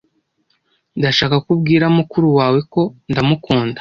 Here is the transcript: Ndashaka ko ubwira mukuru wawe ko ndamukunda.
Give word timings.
Ndashaka 0.99 1.35
ko 1.43 1.47
ubwira 1.55 1.85
mukuru 1.97 2.27
wawe 2.37 2.59
ko 2.73 2.81
ndamukunda. 3.09 3.69